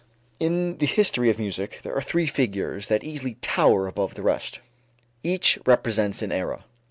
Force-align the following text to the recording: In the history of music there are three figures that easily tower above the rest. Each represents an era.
In 0.39 0.79
the 0.79 0.87
history 0.87 1.29
of 1.29 1.37
music 1.37 1.81
there 1.83 1.93
are 1.95 2.01
three 2.01 2.25
figures 2.25 2.87
that 2.87 3.03
easily 3.03 3.35
tower 3.39 3.85
above 3.85 4.15
the 4.15 4.23
rest. 4.23 4.59
Each 5.23 5.59
represents 5.63 6.23
an 6.23 6.31
era. 6.31 6.63